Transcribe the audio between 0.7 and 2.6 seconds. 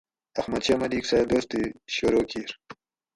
ملیک سہ دوستی شروع کیر